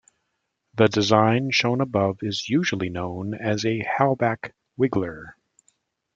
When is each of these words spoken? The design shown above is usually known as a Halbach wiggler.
The 0.73 0.87
design 0.87 1.51
shown 1.51 1.79
above 1.79 2.23
is 2.23 2.49
usually 2.49 2.89
known 2.89 3.35
as 3.35 3.63
a 3.65 3.85
Halbach 3.85 4.51
wiggler. 4.75 5.35